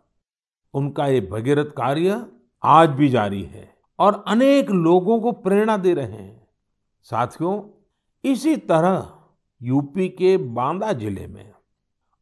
[0.75, 2.25] उनका ये भगीरथ कार्य
[2.63, 6.49] आज भी जारी है और अनेक लोगों को प्रेरणा दे रहे हैं।
[7.03, 7.63] साथियों,
[8.25, 9.13] इसी तरह
[9.63, 11.51] यूपी के बांदा ज़िले में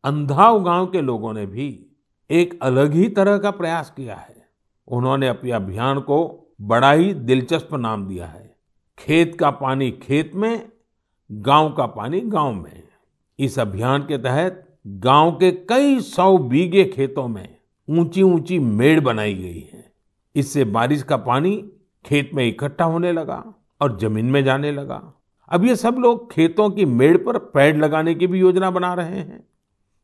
[0.05, 1.87] अंधाव गाँव के लोगों ने भी
[2.31, 4.49] एक अलग ही तरह का प्रयास किया है।
[4.89, 6.19] उन्होंने अपने अभियान को
[6.61, 8.57] बड़ा ही दिलचस्प नाम दिया है।
[8.99, 10.69] खेत का पानी खेत में,
[11.31, 12.83] गाँव का पानी गाँव में।
[13.39, 17.56] इस अभियान के तहत गाँव के कई सौ बीघे खेतों में
[17.89, 19.93] ऊँची ऊँची मेड़ बनाई गई है।
[20.35, 21.57] इससे बारिश का पानी
[22.05, 23.43] खेत में इकट्ठा होने लगा
[23.81, 25.15] और ज़मीन में जाने लगा।
[25.49, 29.19] अब ये सब लोग खेतों की मेड़ पर पेड़ लगाने की भी योजना बना रहे
[29.19, 29.45] हैं।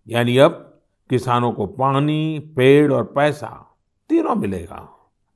[0.08, 3.78] यानी अब किसानों को पानी, पेड़ और पैसा
[4.10, 4.88] तीनों मिलेगा।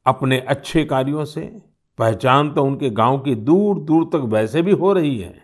[0.06, 1.40] अपने अच्छे कार्यों से
[1.98, 5.34] पहचान तो उनके गाँव की दूर दूर तक वैसे भी हो रही है।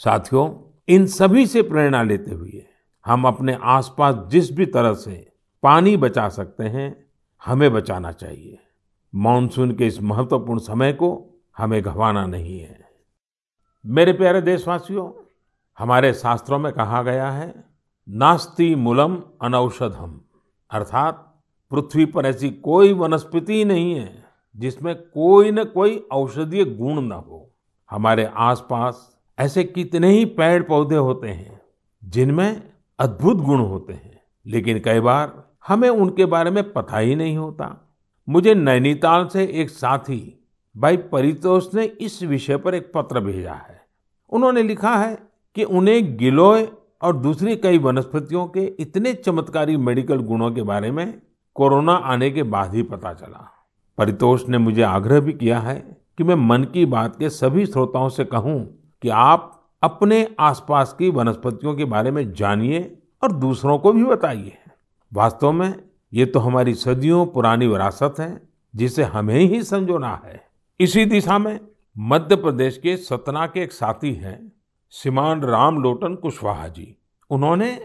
[0.00, 0.50] साथियों,
[0.88, 2.64] इन सभी से प्रेरणा लेते हुए
[3.06, 5.29] हम अपने आसपास जिस भी तरह से
[5.62, 7.06] पानी बचा सकते हैं,
[7.44, 8.58] हमें बचाना चाहिए।
[9.14, 12.88] मानसून के इस महत्वपूर्ण समय को हमें गंवाना नहीं है।
[13.86, 15.24] मेरे प्यारे देशवासियों,
[15.78, 17.64] हमारे शास्त्रों में कहा गया है,
[18.08, 20.20] नास्ति मूलम अनौषधम।
[20.70, 24.24] अर्थात, पृथ्वी पर ऐसी कोई वनस्पति नहीं है,
[24.56, 27.50] जिसमें कोई न कोई औषधीय गुण न हो।
[27.90, 31.60] हमारे आसपास ऐसे कितने ही पेड़ पौधे होते हैं,
[32.04, 37.36] जिनमें अद्भुत गुण होते हैं, लेकिन कई बार हमें उनके बारे में पता ही नहीं
[37.36, 37.88] होता।
[38.28, 43.80] मुझे नैनीताल से एक साथी, भाई परितोष ने इस विषय पर एक पत्र भेजा है।
[44.30, 45.18] उन्होंने लिखा है
[45.54, 46.68] कि उन्हें गिलोय
[47.02, 51.22] और दूसरी कई वनस्पतियों के इतने चमत्कारी मेडिकल गुणों के बारे में
[51.54, 53.48] कोरोना आने के बाद ही पता चला।
[53.98, 58.08] परितोष ने मुझे आग्रह भी किया है कि मैं मन की बात के सभी श्रोताओं
[58.08, 58.60] से कहूँ
[59.02, 64.56] कि आप अपने आसपास की वनस्पतियों के बारे में जानिए और दूसरों को भी बताइए।
[65.12, 65.74] वास्तव में
[66.12, 68.40] ये तो हमारी सदियों पुरानी विरासत है,
[68.74, 70.40] जिसे हमें ही संजोना है।
[70.80, 71.58] इसी दिशा में
[71.96, 74.52] मध्य प्रदेश के सतना के एक साथी हैं,
[74.92, 76.96] श्रीमान राम लोटन कुशवाहा जी।
[77.30, 77.78] उन्होंने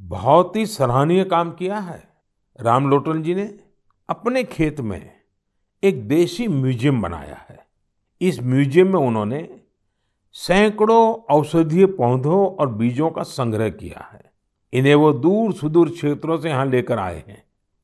[0.00, 2.02] बहुत ही सराहनीय काम किया है।
[2.58, 3.48] राम लोटन जी ने
[4.08, 5.10] अपने खेत में
[5.82, 7.58] एक देशी म्यूज़ियम बनाया है।
[8.20, 9.48] इस म्यूज़ियम में उन्होंने
[10.34, 14.25] सैकड़ों औषधीय पौधों और बीजों का संग्रह किया है।
[14.76, 17.42] इन्हें वो दूर सुदूर क्षेत्रों से यहाँ लेकर आए हैं।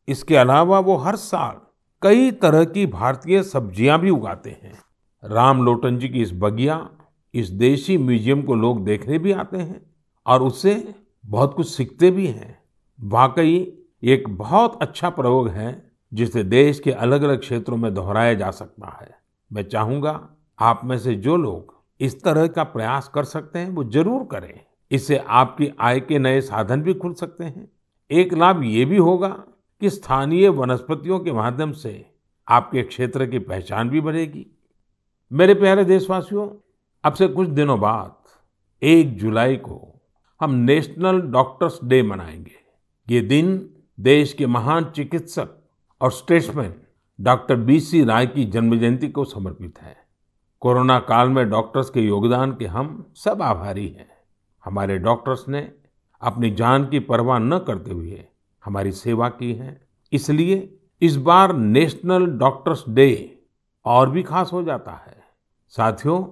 [0.09, 1.61] इसके अलावा वो हर साल
[2.02, 4.78] कई तरह की भारतीय सब्ज़ियाँ भी उगाते हैं।
[5.22, 6.88] राम लोटन जी की इस बगिया,
[7.35, 9.81] इस देशी म्यूज़ियम को लोग देखने भी आते हैं
[10.26, 12.59] और उससे बहुत कुछ सीखते भी हैं।
[12.98, 13.57] वाकई
[14.05, 15.70] एक बहुत अच्छा प्रयोग है
[16.12, 19.14] जिसे देश के अलग अलग क्षेत्रों में दोहराया जा सकता है।
[19.50, 20.20] मैं चाहूँगा
[20.59, 24.61] आप में से जो लोग इस तरह का प्रयास कर सकते हैं, वो ज़रूर करें।
[24.92, 27.72] इससे आपकी आय के नए साधन भी खुल सकते हैं।
[28.11, 29.28] एक लाभ ये भी होगा
[29.81, 32.11] कि स्थानीय वनस्पतियों के माध्यम से
[32.48, 34.46] आपके क्षेत्र की पहचान भी बढ़ेगी।
[35.33, 36.48] मेरे प्यारे देशवासियों,
[37.05, 38.16] अब से कुछ दिनों बाद
[38.83, 40.00] एक जुलाई को
[40.40, 42.57] हम नेशनल डॉक्टर्स डे मनाएँगे।
[43.09, 45.48] ये दिन देश के महान चिकित्सक
[46.00, 46.74] और स्टेट्समैन
[47.20, 49.96] डॉक्टर बीसी राय की जन्म जयंती को समर्पित है।
[50.61, 54.12] कोरोना काल में डॉक्टर्स के योगदान के हम सब आभारी हैं।
[54.66, 55.70] हमारे डॉक्टर्स ने
[56.22, 58.25] अपनी जान की परवाह न करते हुए
[58.64, 59.81] हमारी सेवा की है।
[60.12, 60.57] इसलिए
[61.03, 63.38] इस बार नेशनल डॉक्टर्स डे
[63.87, 65.20] और भी खास हो जाता है।
[65.68, 66.25] साथियों,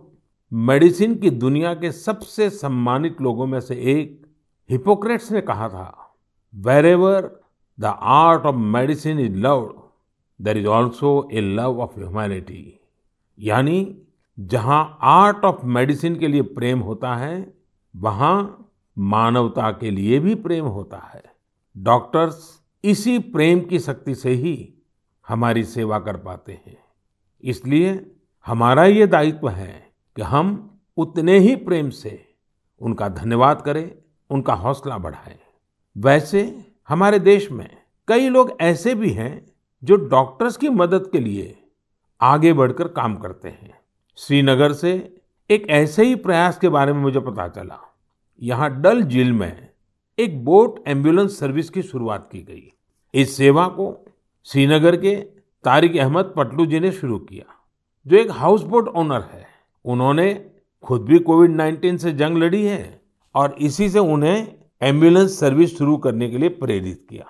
[0.53, 4.27] मेडिसिन की दुनिया के सबसे सम्मानित लोगों में से एक
[4.71, 6.17] हिपोक्रेट्स ने कहा था
[6.55, 7.31] wherever
[7.79, 9.73] the art of medicine is loved
[10.41, 12.81] there is also a love of humanity
[13.39, 13.79] यानी
[14.39, 17.60] जहाँ आर्ट ऑफ़ मेडिसिन के लिए प्रेम होता है
[17.97, 18.67] वहाँ
[18.99, 21.23] मानवता के लिए भी प्रेम होता है।
[21.77, 24.75] डॉक्टर्स इसी प्रेम की शक्ति से ही
[25.29, 26.79] हमारी सेवा कर पाते हैं।
[27.43, 32.35] इसलिए हमारा ये दायित्व है कि हम उतने ही प्रेम से
[32.81, 33.95] उनका धन्यवाद करें,
[34.31, 35.39] उनका हौसला बढ़ाएँ।
[35.99, 37.77] वैसे हमारे देश में
[38.09, 39.53] कई लोग ऐसे भी हैं
[39.85, 41.69] जो डॉक्टर्स की मदद के लिए
[42.21, 43.81] आगे बढ़कर काम करते हैं।
[44.17, 45.20] श्रीनगर से
[45.51, 47.79] एक ऐसे ही प्रयास के बारे में मुझे पता चला।
[48.43, 49.69] यहाँ डल झील में
[50.19, 52.73] एक बोट एंबुलेंस सर्विस की शुरुआत की गई।
[53.15, 54.05] इस सेवा को
[54.45, 55.17] श्रीनगर के
[55.65, 57.45] तारिक अहमद पटलू जी ने शुरू किया,
[58.07, 59.47] जो एक हाउस बोट ओनर है।
[59.85, 60.51] उन्होंने
[60.85, 63.01] खुद भी कोविड 19 से जंग लड़ी है
[63.35, 67.27] और इसी से उन्हें एंबुलेंस सर्विस शुरू करने के लिए प्रेरित किया।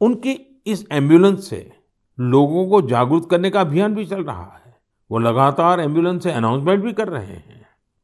[0.00, 1.72] उनकी इस एंबुलेंस से
[2.20, 4.74] लोगों को जागरूक करने का अभियान भी चल रहा है।
[5.10, 7.55] वो लगातार एंबुलेंस से अनाउंसमेंट भी कर रहे हैं।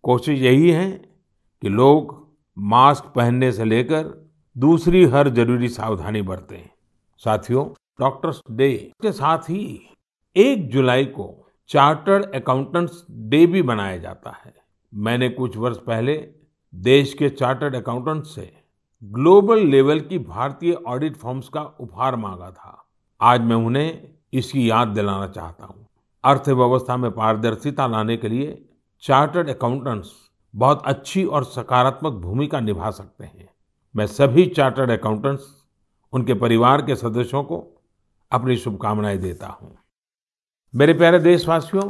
[0.04, 0.90] कोशिश यही है
[1.62, 2.16] कि लोग
[2.56, 6.68] मास्क पहनने से लेकर दूसरी हर ज़रूरी सावधानी बरतें।
[7.22, 7.64] साथियों,
[8.00, 9.80] डॉक्टर्स डे के साथ ही
[10.36, 11.28] एक जुलाई को
[11.70, 14.54] चार्टर्ड अकाउंटेंट्स डे भी मनाया जाता है।
[14.92, 16.16] मैंने कुछ वर्ष पहले
[16.74, 18.50] देश के चार्टर्ड अकाउंटेंट्स से
[19.02, 22.84] ग्लोबल लेवल की भारतीय ऑडिट फॉर्म्स का उपहार मांगा था।
[23.20, 25.86] आज मैं उन्हें इसकी याद दिलाना चाहता हूँ।
[26.24, 28.62] अर्थव्यवस्था में पारदर्शिता लाने के लिए
[29.02, 30.10] चार्टर्ड अकाउंटेंट्स
[30.54, 33.48] बहुत अच्छी और सकारात्मक भूमिका निभा सकते हैं।
[33.94, 35.44] मैं सभी चार्टर्ड अकाउंटेंट्स,
[36.12, 37.58] उनके परिवार के सदस्यों को
[38.32, 39.76] अपनी शुभकामनाएँ देता हूँ।
[40.74, 41.88] मेरे प्यारे देशवासियों,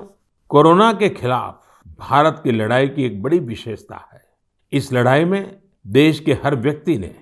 [0.50, 4.24] कोरोना के खिलाफ भारत की लड़ाई की एक बड़ी विशेषता है।
[4.72, 7.14] इस लड़ाई में देश के हर व्यक्ति ने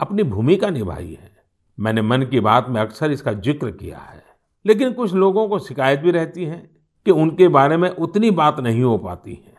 [0.00, 1.36] अपनी भूमिका निभाई है।
[1.78, 4.24] मैंने मन की बात में अक्सर इसका ज़िक्र किया है,
[4.64, 8.82] लेकिन कुछ लोगों को शिकायत भी रहती है कि उनके बारे में उतनी बात नहीं
[8.82, 9.54] हो पाती है।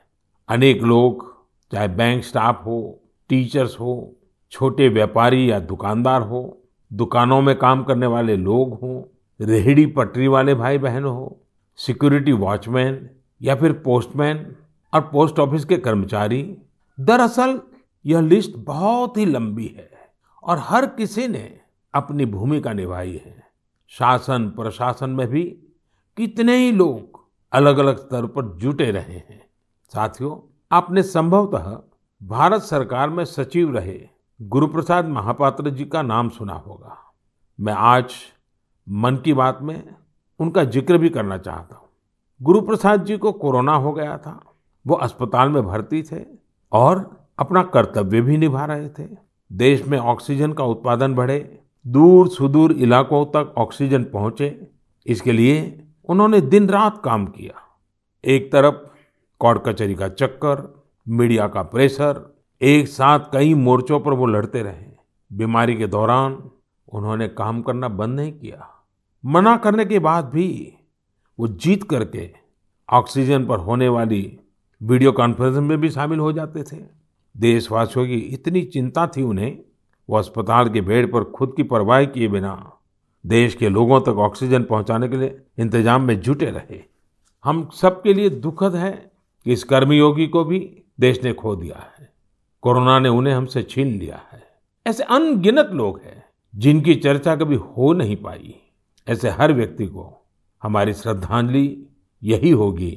[0.49, 1.37] अनेक लोग,
[1.71, 2.99] चाहे बैंक स्टाफ हो,
[3.29, 4.15] टीचर्स हो,
[4.51, 6.61] छोटे व्यापारी या दुकानदार हो,
[6.93, 9.03] दुकानों में काम करने वाले लोग हों,
[9.41, 11.41] रेहड़ी पटरी वाले भाई बहन हो,
[11.75, 13.09] सिक्योरिटी वॉचमैन
[13.41, 14.55] या फिर पोस्टमैन
[14.93, 16.57] और पोस्ट ऑफ़िस के कर्मचारी,
[16.99, 17.61] दरअसल
[18.05, 19.89] यह लिस्ट बहुत ही लंबी है
[20.43, 21.59] और हर किसी ने
[21.93, 23.43] अपनी भूमिका निभाई है।
[23.89, 25.43] शासन, प्रशासन में भी
[26.17, 27.18] कितने ही लोग
[27.53, 29.41] अलग अलग स्तर पर जुटे रहे हैं।
[29.91, 30.37] साथियों,
[30.71, 31.77] आपने संभवतः
[32.21, 33.99] भारत सरकार में सचिव रहे
[34.39, 36.97] गुरुप्रसाद महापात्र जी का नाम सुना होगा।
[37.59, 38.13] मैं आज
[38.87, 39.83] मन की बात में
[40.39, 41.87] उनका ज़िक्र भी करना चाहता हूँ।
[42.41, 44.39] गुरुप्रसाद जी को कोरोना हो गया था,
[44.85, 46.23] वो अस्पताल में भर्ती थे
[46.71, 47.09] और
[47.39, 49.07] अपना कर्तव्य भी निभा रहे थे।
[49.51, 51.39] देश में ऑक्सीजन का उत्पादन बढ़े
[51.85, 54.67] दूर सुदूर इलाकों तक ऑक्सीजन पहुँचे।
[55.05, 55.59] इसके लिए
[56.09, 57.61] उन्होंने दिन रात काम किया।
[58.25, 58.75] एक तरफ़
[59.39, 64.91] कोर्ट कचहरी का चक्कर, मीडिया का प्रेशर, एक साथ कई मोर्चों पर वो लड़ते रहे।
[65.33, 66.49] बीमारी के दौरान
[66.93, 68.85] उन्होंने काम करना बंद नहीं किया।
[69.25, 70.73] मना करने के बाद भी
[71.39, 72.31] वो जीत करके
[72.89, 74.39] ऑक्सीजन पर होने वाली
[74.83, 76.77] वीडियो कॉन्फ्रेंस में भी शामिल हो जाते थे।
[77.37, 79.59] देशवासियों की इतनी चिंता थी उन्हें,
[80.09, 82.78] वो अस्पताल के बेड पर खुद की परवाह किए बिना
[83.25, 86.79] देश के लोगों तक ऑक्सीजन पहुँचाने के लिए इंतज़ाम में जुटे रहे।
[87.45, 88.91] हम सबके लिए दुखद है
[89.45, 90.59] कि इस कर्मयोगी को भी
[90.99, 92.09] देश ने खो दिया है।
[92.63, 94.43] कोरोना ने उन्हें हमसे छीन लिया है।
[94.85, 98.55] ऐसे अनगिनत लोग हैं जिनकी चर्चा कभी हो नहीं पाई।
[99.07, 100.13] ऐसे हर व्यक्ति को
[100.61, 101.87] हमारी श्रद्धांजलि
[102.21, 102.91] यही होगी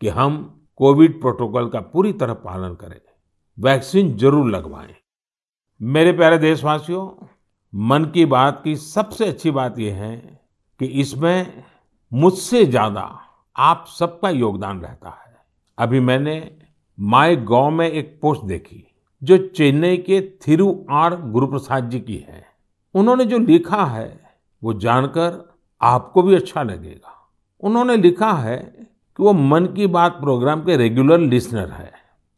[0.00, 0.36] कि हम
[0.76, 3.00] कोविड प्रोटोकॉल का पूरी तरह पालन करें।
[3.58, 4.94] वैक्सीन ज़रूर लगवाएँ।
[5.80, 7.06] मेरे प्यारे देशवासियों
[7.72, 10.16] मन की बात की सबसे अच्छी बात यह है
[10.80, 11.62] कि इसमें
[12.12, 13.02] मुझसे ज़्यादा
[13.56, 15.36] आप सबका योगदान रहता है।
[15.78, 16.50] अभी मैंने
[16.98, 18.84] माय गॉव में एक पोस्ट देखी
[19.22, 22.46] जो चेन्नई के थिरु आर गुरुप्रसाद जी की है।
[22.94, 24.20] उन्होंने जो लिखा है,
[24.62, 27.14] वो जानकर आपको भी अच्छा लगेगा।
[27.62, 31.92] उन्होंने लिखा है कि वो मन की बात प्रोग्राम के रेगुलर लिसनर है।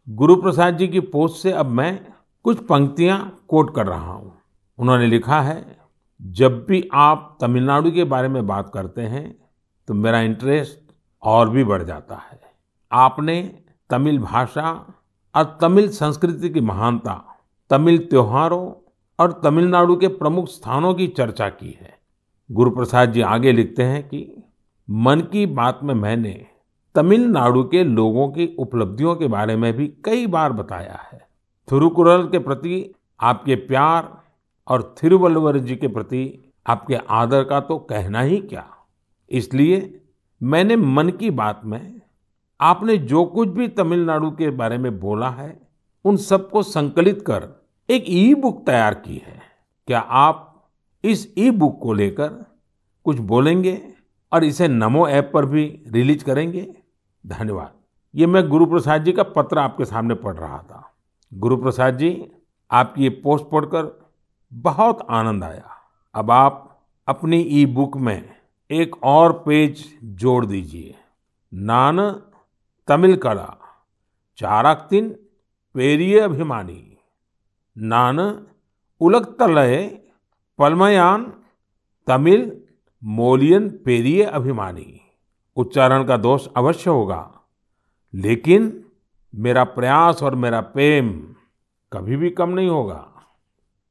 [0.08, 1.98] गुरुप्रसाद जी की पोस्ट से अब मैं
[2.44, 4.39] कुछ पंक्तियाँ कोट कर रहा हूँ।
[4.80, 5.76] उन्होंने लिखा है,
[6.22, 9.34] जब भी आप तमिलनाडु के बारे में बात करते हैं
[9.88, 12.40] तो मेरा इंटरेस्ट और भी बढ़ जाता है।
[12.92, 14.70] आपने तमिल भाषा
[15.34, 17.38] और तमिल संस्कृति की महानता,
[17.70, 18.72] तमिल त्योहारों
[19.18, 21.98] और तमिलनाडु के प्रमुख स्थानों की चर्चा की है।
[22.52, 24.42] गुरु प्रसाद जी आगे लिखते हैं कि,
[24.90, 26.46] मन की बात में मैंने
[26.94, 31.26] तमिलनाडु के लोगों की उपलब्धियों के बारे में भी कई बार बताया है।
[31.72, 34.19] थिरुकुरल के प्रति आपके प्यार
[34.70, 38.66] और थिरुवल्लुवर जी के प्रति आपके आदर का तो कहना ही क्या।
[39.30, 40.00] इसलिए
[40.42, 42.00] मैंने मन की बात में
[42.60, 45.60] आपने जो कुछ भी तमिलनाडु के बारे में बोला है,
[46.04, 47.48] उन सबको संकलित कर
[47.88, 49.40] एक ई बुक तैयार की है।
[49.86, 50.46] क्या आप
[51.04, 52.28] इस ई बुक को लेकर
[53.04, 53.80] कुछ बोलेंगे
[54.32, 56.66] और इसे नमो ऐप पर भी रिलीज़ करेंगे?
[57.26, 57.72] धन्यवाद।
[58.14, 60.92] ये मैं गुरु प्रसाद जी का पत्र आपके सामने पढ़ रहा था।
[61.34, 62.32] गुरु प्रसाद जी
[62.70, 63.99] आपकी ये पोस्ट पढ़कर
[64.52, 65.76] बहुत आनंद आया।
[66.14, 68.34] अब आप अपनी ई बुक में
[68.70, 70.94] एक और पेज जोड़ दीजिए।
[71.54, 72.22] नान
[72.88, 73.56] तमिल कला,
[74.38, 75.10] चाराक्तिन,
[75.74, 76.98] पेरिय अभिमानी।
[77.78, 78.46] नान
[79.00, 80.02] उलगतलय,
[80.58, 81.32] पलमयान,
[82.06, 82.62] तमिल,
[83.04, 85.00] मोलियन, पेरिय अभिमानी।
[85.56, 87.34] उच्चारण का दोष अवश्य होगा।
[88.14, 88.84] लेकिन
[89.34, 91.34] मेरा प्रयास और मेरा प्रेम
[91.92, 93.09] कभी भी कम नहीं होगा।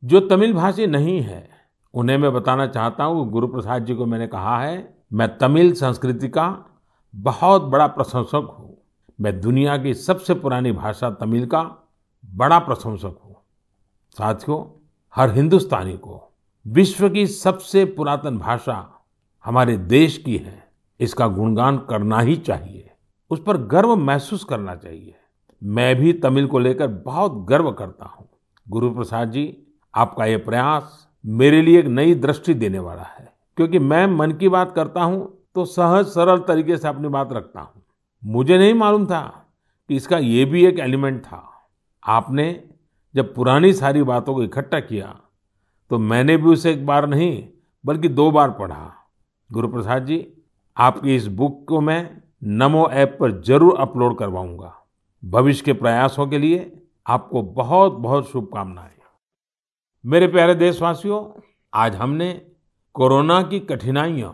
[0.04, 1.50] जो तमिल भाषी नहीं है,
[1.94, 6.28] उन्हें मैं बताना चाहता हूँ गुरु प्रसाद जी को मैंने कहा है, मैं तमिल संस्कृति
[6.28, 6.66] का
[7.14, 8.78] बहुत बड़ा प्रशंसक हूँ।
[9.22, 11.64] मैं दुनिया की सबसे पुरानी भाषा तमिल का
[12.26, 13.36] बड़ा प्रशंसक हूँ।
[14.18, 14.64] साथियों,
[15.16, 16.26] हर हिंदुस्तानी को
[16.66, 19.06] विश्व की सबसे पुरातन भाषा
[19.46, 20.64] हमारे देश की है,
[21.00, 22.90] इसका गुणगान करना ही चाहिए।
[23.32, 25.16] उस पर गर्व महसूस करना चाहिए।
[25.62, 28.28] मैं भी तमिल को लेकर बहुत गर्व करता हूँ।
[28.68, 29.46] गुरु प्रसाद जी
[29.94, 34.50] आपका ये प्रयास मेरे लिए एक नई दृष्टि देने वाला है। क्योंकि मैं मन की
[34.50, 37.82] बात करता हूँ तो सहज सरल तरीके से अपनी बात रखता हूँ।
[38.24, 39.22] मुझे नहीं मालूम था
[39.90, 41.44] कि इसका ये भी एक एलिमेंट था।
[42.04, 42.64] आपने
[43.16, 45.16] जब पुरानी सारी बातों को इकट्ठा किया
[45.92, 47.44] तो मैंने भी उसे एक बार नहीं,
[47.84, 48.92] बल्कि दो बार पढ़ा।
[49.50, 50.26] गुरु प्रसाद जी,
[50.78, 52.10] आपकी इस बुक को मैं
[52.44, 54.74] नमो ऐप पर ज़रूर अपलोड करवाऊँगा।
[55.24, 56.72] भविष्य के प्रयासों के लिए
[57.06, 58.98] आपको बहुत बहुत शुभकामनाएँ।
[60.06, 61.42] मेरे प्यारे देशवासियों,
[61.74, 62.42] आज हमने
[62.94, 64.32] कोरोना की कठिनाइयों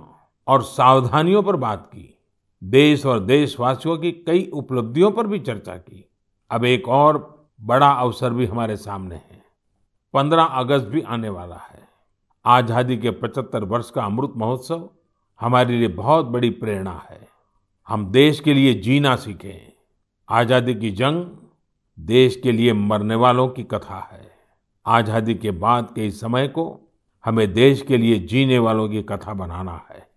[0.47, 2.19] और सावधानियों पर बात की।
[2.63, 6.10] देश और देशवासियों की कई उपलब्धियों पर भी चर्चा की।
[6.51, 9.43] अब एक और बड़ा अवसर भी हमारे सामने है।
[10.13, 11.88] 15 अगस्त भी आने वाला है।
[12.45, 14.89] आज़ादी के 75 वर्ष का अमृत महोत्सव
[15.41, 17.28] हमारे लिए बहुत बड़ी प्रेरणा है।
[17.88, 19.73] हम देश के लिए जीना सीखें।
[20.30, 21.25] आज़ादी की जंग
[21.99, 24.35] देश के लिए मरने वालों की कथा है।
[24.86, 26.93] आज़ादी के बाद के इस समय को
[27.26, 30.08] हमें देश के लिए जीने वालों की कथा बनाना है।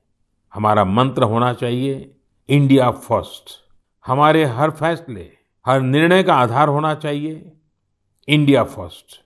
[0.55, 2.17] हमारा मंत्र होना चाहिए,
[2.49, 3.51] इंडिया फ़र्स्ट.
[4.07, 5.31] हमारे हर फैसले,
[5.67, 7.53] हर निर्णय का आधार होना चाहिए,
[8.29, 9.21] इंडिया फ़र्स्ट.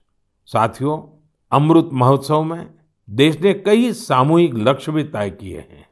[0.45, 1.19] साथियों,
[1.51, 2.73] अमृत महोत्सव में
[3.09, 5.85] देश ने कई सामूहिक लक्ष्य भी तय किए हैं।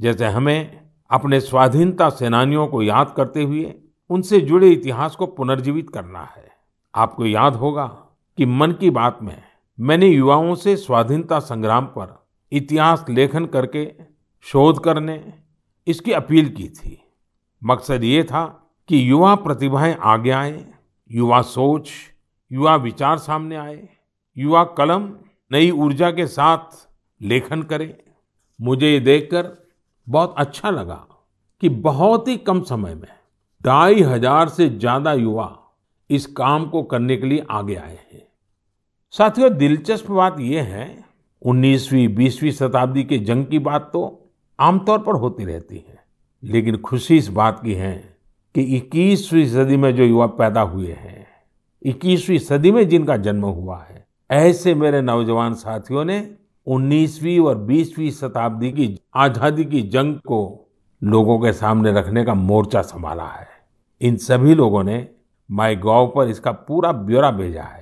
[0.00, 3.74] जैसे हमें अपने स्वाधीनता सेनानियों को याद करते हुए
[4.10, 6.48] उनसे जुड़े इतिहास को पुनर्जीवित करना है।
[6.94, 8.06] आपको याद होगा
[8.40, 9.42] कि मन की बात में
[9.78, 12.14] मैंने युवाओं से स्वाधीनता संग्राम पर
[12.52, 13.84] इतिहास लेखन करके,
[14.46, 15.32] शोध करने,
[15.86, 16.96] इसकी अपील की थी।
[17.62, 18.44] मकसद ये था
[18.88, 20.64] कि युवा प्रतिभाएँ आगे आए,
[21.10, 21.90] युवा सोच,
[22.50, 23.88] युवा विचार सामने आए,
[24.36, 25.08] युवा कलम,
[25.50, 26.88] नई ऊर्जा के साथ
[27.20, 27.94] लेखन करे।
[28.60, 29.52] मुझे ये देखकर
[30.06, 31.04] बहुत अच्छा लगा
[31.62, 33.12] कि बहुत ही कम समय में
[33.64, 35.56] ढाई हज़ार से ज़्यादा युवा
[36.10, 38.28] इस काम को करने के लिए आगे आए हैं।
[39.14, 40.84] साथियों, दिलचस्प बात यह है
[41.42, 44.02] 19वीं 20वीं शताब्दी के जंग की बात तो
[44.58, 45.98] आमतौर पर होती रहती है,
[46.42, 47.92] लेकिन खुशी इस बात की है
[48.54, 51.26] कि 21वीं सदी में जो युवा पैदा हुए हैं
[51.82, 56.20] 21वीं सदी में जिनका जन्म हुआ है, ऐसे मेरे नौजवान साथियों ने
[56.66, 60.40] 19वीं और 20वीं शताब्दी की आज़ादी की जंग को
[61.02, 63.48] लोगों के सामने रखने का मोर्चा संभाला है।
[64.00, 65.06] इन सभी लोगों ने
[65.50, 67.79] माई गॉव पर इसका पूरा ब्यौरा भेजा है।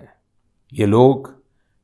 [0.73, 1.37] ये लोग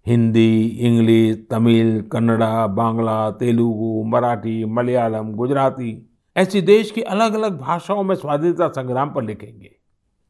[0.07, 8.03] हिंदी, इंग्लिश, तमिल, कन्नड़ा, बांग्ला, तेलुगु, मराठी, मलयालम, गुजराती ऐसी देश की अलग अलग भाषाओं
[8.03, 9.71] में स्वाधीनता संग्राम पर लिखेंगे।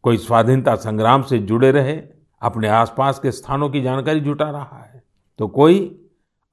[0.05, 1.97] कोई स्वाधीनता संग्राम से जुड़े रहे,
[2.43, 5.03] अपने आसपास के स्थानों की जानकारी जुटा रहा है
[5.39, 5.79] तो कोई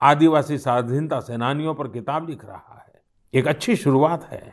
[0.01, 3.01] आदिवासी स्वाधीनता सेनानियों पर किताब लिख रहा है।
[3.33, 4.43] एक अच्छी शुरुआत है।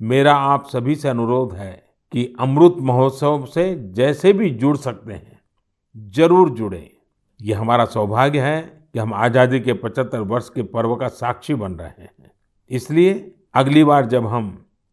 [0.00, 1.72] मेरा आप सभी से अनुरोध है
[2.12, 5.40] कि अमृत महोत्सव से जैसे भी जुड़ सकते हैं,
[5.96, 6.90] ज़रूर जुड़े।
[7.44, 8.60] ये हमारा सौभाग्य है
[8.94, 12.30] कि हम आज़ादी के 75 वर्ष के पर्व का साक्षी बन रहे हैं।
[12.70, 13.12] इसलिए
[13.54, 14.46] अगली बार जब हम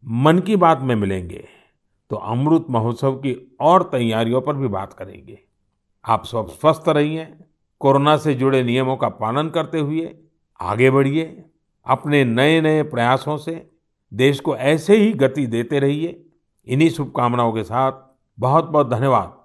[0.04, 1.44] मन की बात में मिलेंगे
[2.10, 5.38] तो अमृत महोत्सव की और तैयारियों पर भी बात करेंगे।
[6.04, 7.26] आप सब स्वस्थ रहिए,
[7.80, 10.14] कोरोना से जुड़े नियमों का पालन करते हुए
[10.60, 11.44] आगे बढ़िए,
[11.86, 13.54] अपने नए नए प्रयासों से
[14.12, 16.24] देश को ऐसे ही गति देते रहिए।
[16.66, 17.92] इन्हीं शुभकामनाओं के साथ
[18.38, 19.41] बहुत बहुत धन्यवाद।